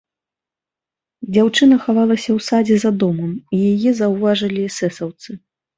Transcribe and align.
Дзяўчына 1.37 1.75
хавалася 1.85 2.25
ў 2.25 2.39
садзе 2.49 2.77
за 2.87 2.91
домам, 3.05 3.31
і 3.61 3.65
яе 3.73 3.91
заўважылі 4.05 4.59
эсэсаўцы. 4.73 5.43